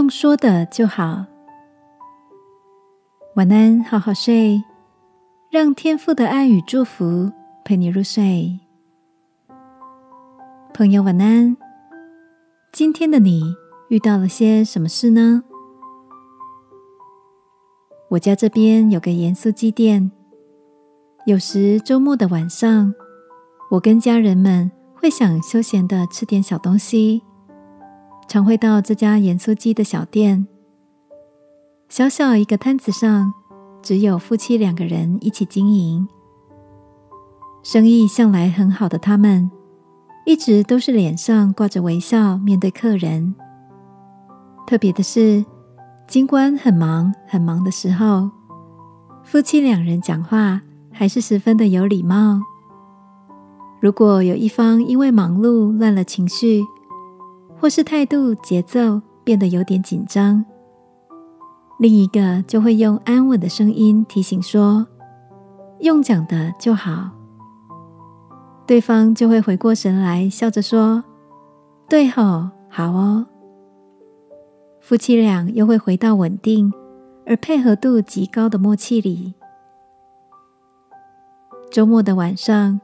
[0.00, 1.26] 用说的就好。
[3.36, 4.64] 晚安，好好睡，
[5.50, 7.30] 让天父的爱与祝福
[7.66, 8.58] 陪你入睡。
[10.72, 11.54] 朋友，晚安。
[12.72, 13.54] 今天的你
[13.90, 15.42] 遇到了些什么事呢？
[18.08, 20.10] 我家这边有个盐酥鸡店，
[21.26, 22.94] 有时周末的晚上，
[23.72, 27.22] 我跟家人们会想休闲的吃点小东西，
[28.30, 30.46] 常会到这家盐酥鸡的小店。
[31.88, 33.34] 小小一个摊子上，
[33.82, 36.06] 只有夫妻两个人一起经营，
[37.64, 39.50] 生意向来很好的他们。
[40.24, 43.34] 一直都是脸上挂着微笑面对客人。
[44.64, 45.44] 特别的是，
[46.06, 48.30] 尽管很忙很忙的时候，
[49.24, 50.62] 夫妻两人讲话
[50.92, 52.40] 还是十分的有礼貌。
[53.80, 56.62] 如果有一方因为忙碌乱了情绪，
[57.60, 60.42] 或是态度节奏变得有点紧张，
[61.78, 64.86] 另一个就会用安稳的声音提醒说
[65.80, 67.10] ：“用讲的就好。”
[68.66, 71.04] 对方就会回过神来，笑着说
[71.86, 73.26] ：“对吼，好哦。”
[74.80, 76.72] 夫妻俩又会回到稳定
[77.26, 79.34] 而配合度极高的默契里。
[81.70, 82.80] 周末的晚上，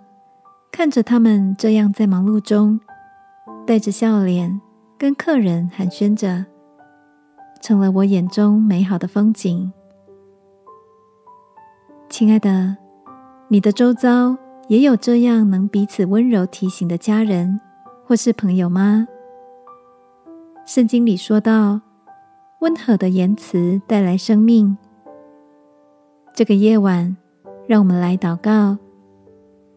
[0.71, 2.79] 看着他们这样在忙碌中，
[3.67, 4.61] 带着笑脸
[4.99, 6.45] 跟客人寒暄着，
[7.61, 9.73] 成了我眼中美好的风景。
[12.09, 12.77] 亲爱的，
[13.49, 14.37] 你的周遭。
[14.69, 17.61] 也有这样能彼此温柔提醒的家人
[18.05, 19.07] 或是朋友吗？
[20.65, 21.81] 圣经里说到，
[22.63, 24.77] 温和的言辞带来生命。
[26.35, 27.17] 这个夜晚，
[27.69, 28.77] 让我们来祷告，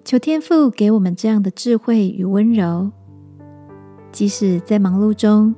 [0.04, 2.92] 求天父给我们这样的智慧与温柔，
[4.12, 5.54] 即使在忙碌中，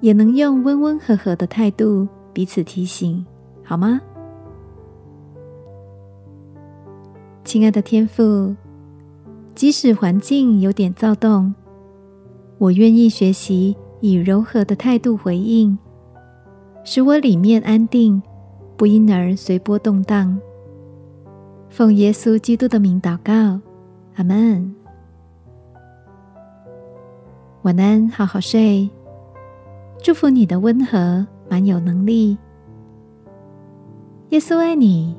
[0.00, 3.24] 也能用温温和和的态度彼此提醒，
[3.64, 4.00] 好吗？
[7.44, 8.54] 亲爱的天父，
[9.54, 11.54] 即使环境有点躁动，
[12.58, 15.76] 我愿意学习以柔和的态度回应，
[16.84, 18.22] 使我里面安定，
[18.76, 20.38] 不因而随波动荡。
[21.68, 23.60] 奉耶稣基督的名祷告，
[24.14, 24.74] 阿门。
[27.66, 28.88] 晚安，好好睡。
[30.00, 32.38] 祝福你的温和，蛮有能力。
[34.28, 35.16] 耶稣爱你，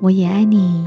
[0.00, 0.84] 我也爱你。